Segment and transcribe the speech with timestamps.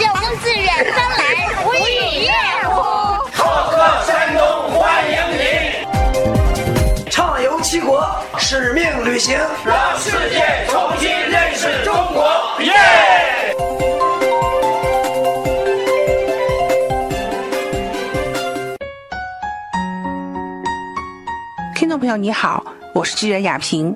[0.00, 1.22] 有朋自远方来，
[1.64, 2.32] 无以乐
[2.70, 2.80] 乎？
[3.32, 4.40] 好客山东
[4.70, 8.08] 欢迎你，畅游七国，
[8.38, 12.24] 使命旅行，让世界重新认识中国，
[12.60, 12.72] 耶！
[21.74, 22.64] 听众朋友，你好，
[22.94, 23.94] 我是记者雅萍。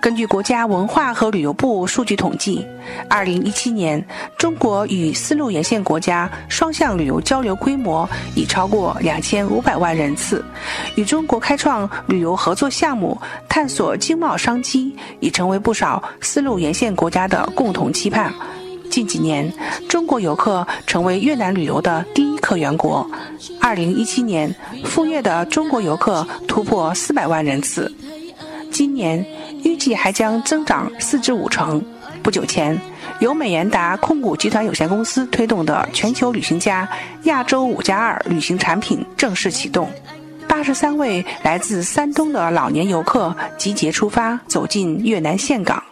[0.00, 2.66] 根据国家文化和旅游部数据统计，
[3.08, 4.04] 二零一七年，
[4.36, 10.44] 中国与丝路沿线国家双向旅游交流规模已超过两千五百万人次。
[10.96, 13.18] 与中国开创旅游合作项目，
[13.48, 18.32] 探索经贸商机，已成为不少丝路沿线国家的共同期盼。
[18.90, 19.52] 近几年，
[19.88, 23.08] 中国游客成为越南旅游的第一客源国。
[23.60, 24.54] 二零一七年，
[24.84, 27.92] 赴越的中国游客突破四百万人次。
[28.70, 29.24] 今年
[29.64, 31.82] 预计还将增长四至五成。
[32.22, 32.78] 不久前，
[33.20, 36.88] 由美颜达控股集团有限公司推动的全球旅行家
[37.24, 39.88] 亚洲五加二旅行产品正式启动。
[40.46, 45.82] 八十三位来自山东的老年游客集结出发，走进越南岘港。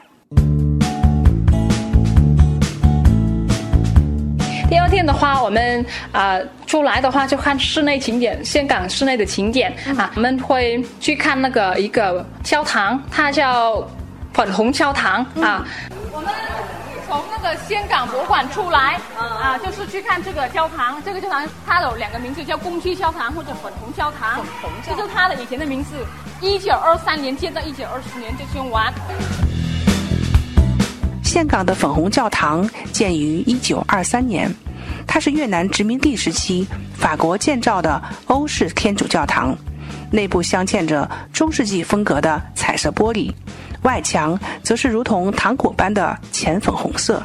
[4.97, 13.87] 天的话，我们啊、呃出来的话就看室内景点，香港室内的景点啊，我们会去看那个一个教堂，它叫
[14.33, 15.67] 粉红教堂啊。
[16.11, 16.33] 我们
[17.07, 21.01] 从那个香港博物馆出来啊，就是去看这个教堂。
[21.05, 24.41] 这个教堂它有两个名字，叫公区教堂或者粉红教堂。
[24.83, 25.95] 这是它的以前的名字。
[26.41, 28.91] 一九二三年建到一九二四年就修完。
[31.23, 34.53] 岘港的粉红教堂建于一九二三年，
[35.07, 39.57] 它是越南殖民地时期法国建造的欧式天主教堂，
[40.11, 43.33] 内部镶嵌着中世纪风格的彩色玻璃，
[43.83, 47.23] 外墙则是如同糖果般的浅粉红色，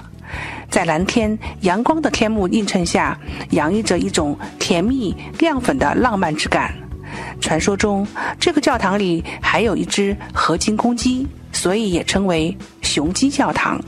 [0.70, 3.18] 在蓝天阳光的天幕映衬下，
[3.50, 6.74] 洋溢着一种甜蜜亮粉的浪漫之感。
[7.42, 8.08] 传说中，
[8.40, 13.82] 这个教堂里还有一只合金公鸡，所以也称为雄鸡教堂。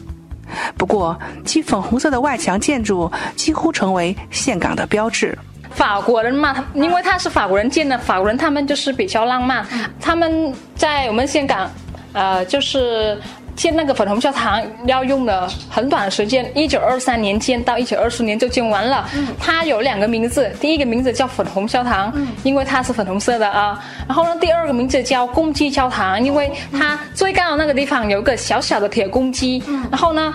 [0.77, 5.37] 不过，其粉红色的外墙建筑几乎成为岘港的标志。
[5.71, 9.65] 法国人嘛，因为他是法国人建的，法国人他们就是比较浪漫，
[9.99, 11.67] 他们在我们岘港，
[12.13, 13.19] 呃，就是
[13.55, 19.07] 建那个粉红教堂要用了很短的时间，一九二三年建到一九二四年就建完了。
[19.39, 22.13] 它有两个名字，第一个名字叫粉红教堂，
[22.43, 23.79] 因为它是粉红色的啊。
[24.07, 29.63] 然后呢，第二个名字叫公鸡教堂，因为它最高的那个地方有一个小小的铁公鸡。
[29.89, 30.33] 然后呢。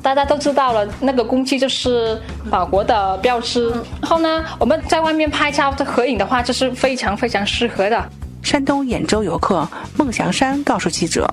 [0.00, 2.18] 大家都知道了，那个公鸡就是
[2.48, 3.68] 法国的标志。
[4.00, 8.08] 然后呢，我们在外面拍照的合影的话，就是非常非常适合的。
[8.40, 11.28] 山东兖州游客孟祥山告诉记者，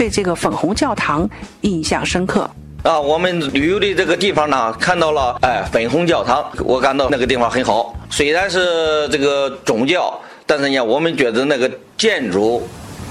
[0.00, 1.28] 对这个粉红教堂
[1.60, 2.48] 印象深刻。
[2.84, 7.94] 啊，我们旅游的这个地方呢，看到了哎粉红教堂，我感到那个地方很好。
[8.08, 12.66] 虽然是这个宗教，但是呢，我们觉得那个建筑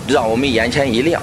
[0.08, 1.22] 让我们眼前一亮。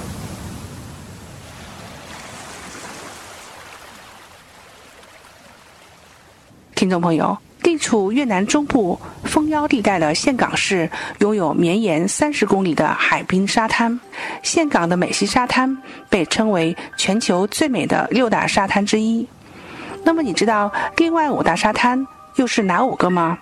[6.76, 10.88] 听众朋友，地处越南中部蜂腰地带的岘港市，
[11.18, 13.98] 拥有绵延三十公里的海滨沙滩。
[14.40, 15.76] 岘港的美西沙滩
[16.08, 19.26] 被称为全球最美的六大沙滩之一。
[20.04, 22.06] 那么，你知道另外五大沙滩
[22.36, 23.36] 又是哪五个吗？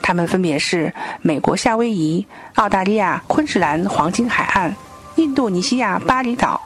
[0.00, 4.72] 它们分别是美国夏威夷、澳大利亚昆士兰黄金海岸、
[5.16, 6.60] 印度尼西亚巴厘岛、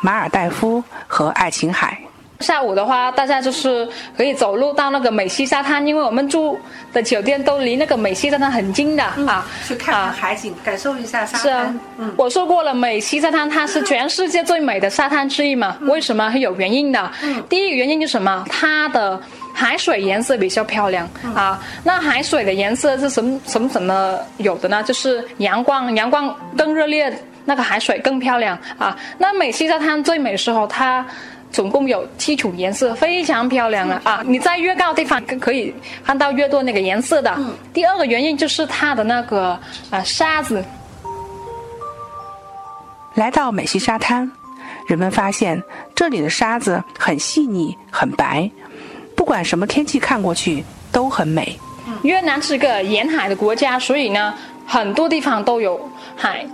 [0.00, 2.07] 马尔代夫和爱琴海。
[2.40, 6.58] 下午的话，大家就是可以走路到那个美西沙滩，因为我们住
[6.92, 9.44] 的酒店都离那个美西沙滩很近的、啊。
[9.66, 11.74] 去看看海景，感受一下沙滩是啊，
[12.16, 15.76] 我说过了，美西沙滩它是全世界最美的沙滩之一嘛？
[15.82, 16.30] 为什么？
[16.30, 17.10] 是有原因的。
[17.48, 18.44] 第一个原因是什么？
[18.48, 19.20] 它的
[19.52, 21.60] 海水颜色比较漂亮、啊。
[21.82, 24.80] 那海水的颜色是什么什么什么有的呢？
[24.84, 27.12] 就是阳光，阳光更热烈，
[27.44, 28.96] 那个海水更漂亮啊。
[29.18, 31.04] 那美西沙滩最美的时候，它。
[31.50, 34.22] 总共有七种颜色，非常漂亮了啊！
[34.26, 35.74] 你在越高的地方可以
[36.04, 37.36] 看到越多那个颜色的。
[37.72, 39.58] 第二个原因就是它的那个
[39.90, 40.64] 啊沙子。
[43.14, 44.30] 来到美西沙滩，
[44.86, 45.60] 人们发现
[45.94, 48.48] 这里的沙子很细腻、很白，
[49.16, 50.62] 不管什么天气看过去
[50.92, 51.58] 都很美。
[52.02, 54.32] 越南是个沿海的国家，所以呢，
[54.66, 55.80] 很多地方都有
[56.14, 56.46] 海。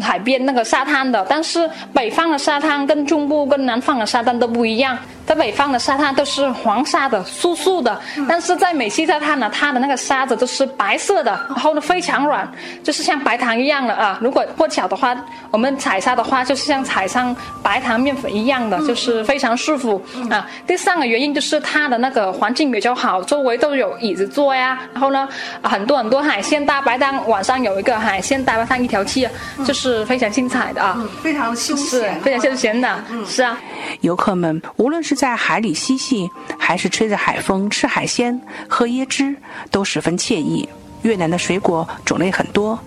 [0.00, 4.96] 海边那个沙滩的，但是北方的沙滩跟中部跟南方的沙滩都不一样。
[5.26, 12.48] 在北方的沙滩都是黄沙的、素素的，但是在美西沙滩呢，它的那个沙子都是白色的，然后呢非常软，
[12.84, 14.16] 就是像白糖一样的啊。
[14.22, 15.16] 如果过脚的话，
[15.50, 20.00] 我们踩沙的话，就是像踩上白糖面粉一样的，就是非常舒服
[20.30, 20.48] 啊。
[20.64, 25.28] 第三个原因就是它的那个环境比较好，周围都有椅子坐呀，然后呢
[25.64, 29.28] 很多很多海鲜大白汤，晚上有一个海鲜大白汤一条街，
[29.66, 33.58] 就是非常精彩的啊，非常休是闲，非常休闲的，是啊。
[34.00, 36.28] 游客们无论是在海里嬉戏，
[36.58, 39.34] 还是吹着海风吃海鲜、喝椰汁，
[39.70, 40.68] 都十分惬意。
[41.02, 42.78] 越南的水果种类很多，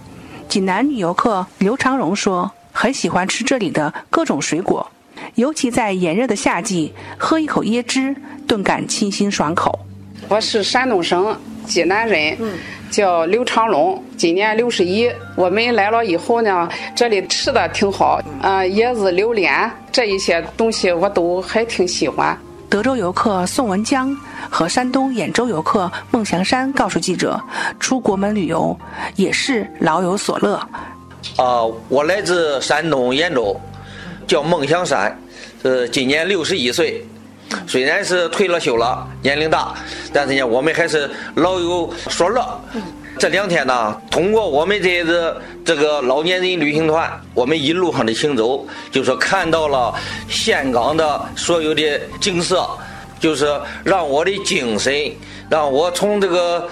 [0.48, 4.86] 济南女游客刘长荣说，很喜欢吃这里的各种水果，
[5.36, 8.16] 尤其在炎热的夏季，喝一口椰汁，
[8.48, 9.80] 顿感清新爽口。
[10.28, 11.36] 我是山东省
[11.66, 12.38] 济南人，
[12.90, 15.10] 叫刘长龙，今年六十一。
[15.36, 22.38] 我们来了以后呢，这里吃的挺好，啊、椰子、榴莲这一些东西我都还挺喜欢。
[22.70, 24.16] 德州游客宋文江
[24.50, 27.42] 和山东兖州游客孟祥山告诉记者，
[27.80, 28.78] 出国门旅游
[29.16, 30.56] 也是老有所乐。
[31.36, 33.60] 啊，我来自山东兖州，
[34.28, 35.18] 叫孟祥山，
[35.64, 37.06] 是，今年六十一岁。
[37.68, 39.74] 虽然是退了休了，年龄大，
[40.14, 42.44] 但是呢，我们还是老有所乐。
[43.18, 49.94] 这两天呢，通过我们这个这个老年人旅行团，我们一路上的行走，就是看到了
[50.30, 52.66] 岘港的所有的景色，
[53.20, 55.12] 就是让我的精神，
[55.50, 56.66] 让我从这个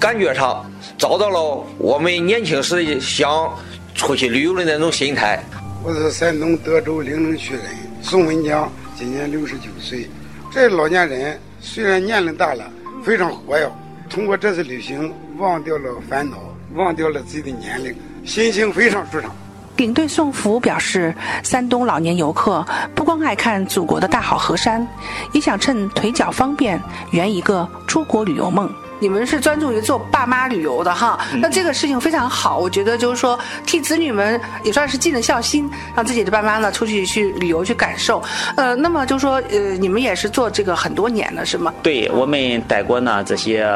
[0.00, 0.68] 感觉上
[0.98, 3.56] 找到了我们年轻时想
[3.94, 5.40] 出去旅游的那种心态。
[5.84, 7.62] 我是山东德州灵城区人，
[8.02, 8.68] 宋文江，
[9.04, 10.08] 今年六十九岁。
[10.50, 12.64] 这老年人虽然年龄大了，
[13.04, 13.70] 非常活跃。
[14.08, 16.38] 通过这次旅行，忘掉了烦恼，
[16.74, 19.30] 忘掉了自己的年龄，心情非常舒畅。
[19.76, 24.88] 领队宋福表示，山东老年游客不光爱看祖国的大好河山，
[25.34, 26.80] 也想趁腿脚方便
[27.10, 28.72] 圆一个出国旅游梦。
[29.04, 38.22] 你们是专注于做爸妈旅游的哈，那这个事情非常好，我觉得就是说替子女们也算是尽了孝心，让自己的爸妈呢出去去旅游去感受。
[38.56, 41.70] 呃，那么就说呃，你们也是做这个很多年了是吗？
[41.82, 43.70] 对我们带过呢这些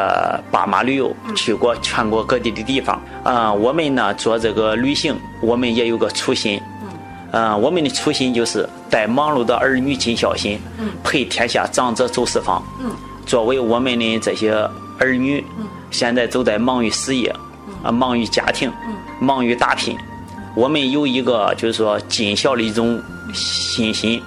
[0.50, 2.98] 爸妈旅游，去过全国各地的地方。
[3.22, 6.58] 啊、我们呢做这个旅行，我们也有个初心。
[7.32, 12.62] 嗯、我们的初心就是带忙碌的儿女尽孝心，嗯陪天下长者走四方。
[12.80, 12.90] 嗯
[13.26, 14.66] 作为我们的这些
[14.98, 15.44] 儿女，
[15.90, 17.34] 现在都在忙于事业，
[17.82, 18.72] 啊，忙于家庭，
[19.20, 19.96] 忙于打拼。
[20.54, 23.00] 我们有一个就是说尽孝的一种
[23.32, 24.20] 信心。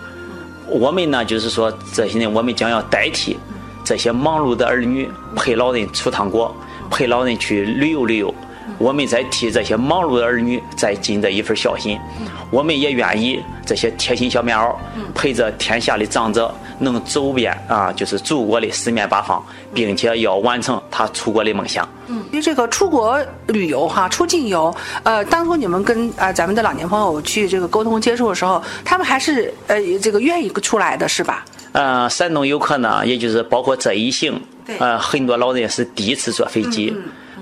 [0.68, 3.38] 我们呢，就是说这些年我们将要代替
[3.84, 6.56] 这些忙碌的儿女，陪老人出趟国，
[6.90, 8.34] 陪老人去旅游旅游。
[8.78, 12.00] 我们在替这些忙碌的儿女再尽这一份孝心，
[12.50, 14.76] 我们也愿意这些贴心小棉袄，
[15.14, 19.44] 陪着天下的长者能走遍啊，就是祖国的四面八方，
[19.74, 21.88] 并且要完成他出国的梦想。
[22.32, 24.74] 因为这个出国旅游哈，出境游，
[25.04, 31.46] 呃，当初你们跟啊、呃咱们的老年朋友去这个沟通接触的时候，他们还是呃这个愿意出来的是吧？
[31.74, 36.94] 呃，山东游客呢，也就是包括这一行对，呃，很多老人是第一次坐飞机，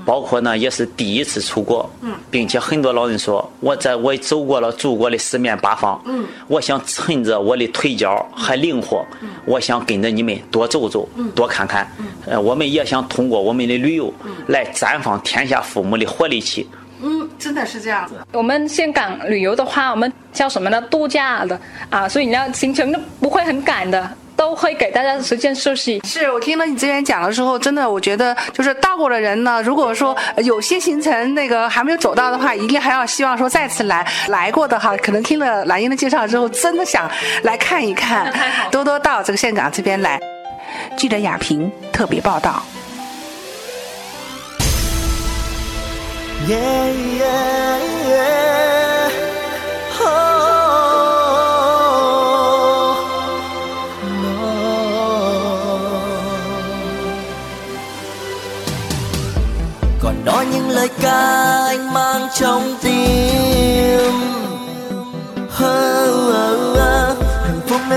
[0.09, 1.87] 包括呢也是第一次出国，
[2.31, 6.01] 并且很多老人说，我在我走过了祖国的四面八方，
[6.47, 9.05] 我想趁着我的腿脚还灵活，
[9.45, 11.87] 我想跟着你们多走走，多看看，
[12.25, 14.11] 呃，我们也想通过我们的旅游
[14.47, 16.67] 来绽放天下父母的活力气。
[17.03, 18.15] 嗯，真的是这样子。
[18.33, 20.81] 我们香港旅游的话，我们叫什么呢？
[20.89, 21.57] 度假的。
[21.91, 24.09] 啊，所以你要行程都不会很赶的，
[24.39, 25.99] 都会给大家时间休息。
[26.05, 37.11] 是我听了你之前讲的时候，真的我觉得就是到过的人呢，如果说呃有些行程那个还没有走到的话，一定还要希望说再次来来过的哈，可能听了蓝英的介绍之后，真的想
[37.43, 38.33] 来看一看，
[38.71, 40.17] 多多到这个岘港这边来。
[40.95, 42.63] 记者雅萍特别报道。
[46.47, 47.98] Yeah, yeah, yeah.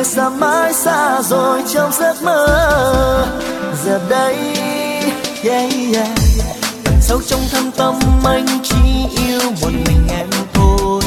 [0.02, 2.47] Nơi xa mãi xa rồi trong giấc mơ.
[3.85, 4.37] Giờ đây
[5.44, 6.09] yeah, yeah.
[7.00, 7.94] sâu trong thâm tâm
[8.25, 8.76] anh chỉ
[9.16, 11.02] yêu một mình em thôi.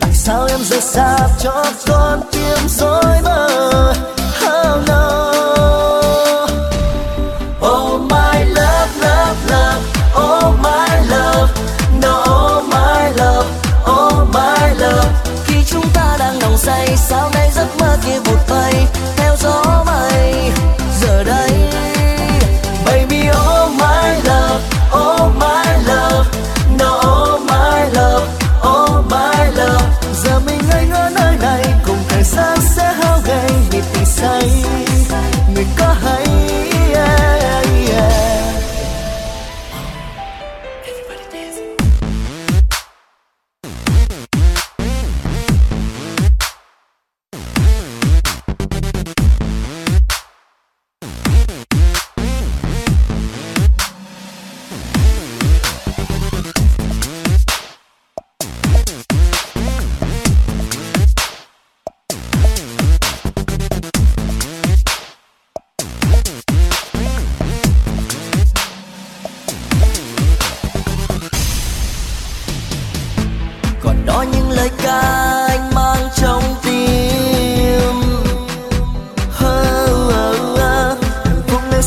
[0.00, 3.94] Tại sao em rời xa cho con tim rối bời?
[4.46, 5.19] Oh no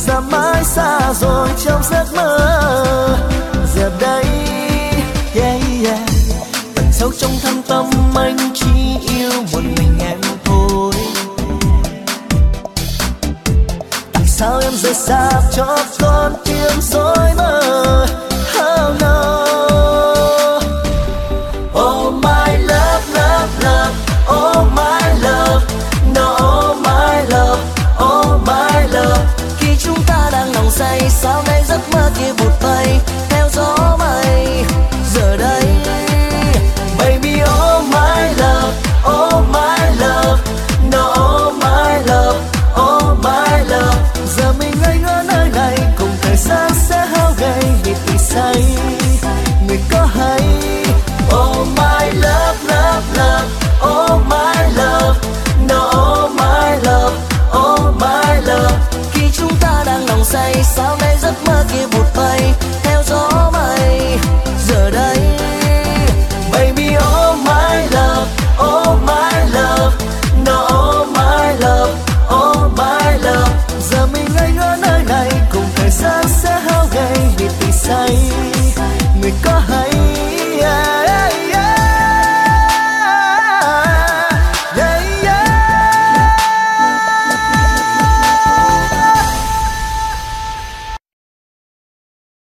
[0.05, 2.38] xa mãi xa rồi trong giấc mơ.
[3.75, 4.25] Giờ đây,
[5.36, 6.00] yeah yeah.
[6.75, 10.93] Tận sâu trong thâm tâm, anh chỉ yêu một mình em thôi.
[14.13, 17.23] Tại sao em rời xa cho con tim rồi